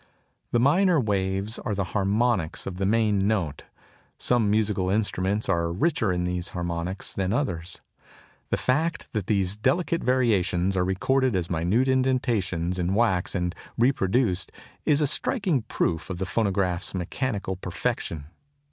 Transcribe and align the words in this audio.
The 0.49 0.59
minor 0.59 0.99
waves 0.99 1.59
are 1.59 1.75
the 1.75 1.83
harmonics 1.93 2.65
of 2.65 2.77
the 2.77 2.87
main 2.87 3.27
note. 3.27 3.65
Some 4.17 4.49
musical 4.49 4.89
instruments 4.89 5.47
are 5.47 5.71
richer 5.71 6.11
in 6.11 6.23
these 6.23 6.49
harmonics 6.57 7.13
than 7.13 7.31
others. 7.31 7.81
The 8.49 8.57
fact 8.57 9.13
that 9.13 9.27
these 9.27 9.55
delicate 9.55 10.03
variations 10.03 10.75
are 10.75 10.83
recorded 10.83 11.35
as 11.35 11.51
minute 11.51 11.87
indentations 11.87 12.79
in 12.79 12.87
the 12.87 12.93
wax 12.93 13.35
and 13.35 13.53
reproduced 13.77 14.51
is 14.85 15.01
a 15.01 15.05
striking 15.05 15.61
proof 15.61 16.09
of 16.09 16.17
the 16.17 16.25
phonograph's 16.25 16.95
mechanical 16.95 17.55
perfection. 17.55 18.25